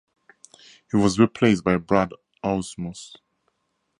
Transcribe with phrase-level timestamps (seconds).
[0.89, 2.11] He was replaced by Brad
[2.43, 3.17] Ausmus.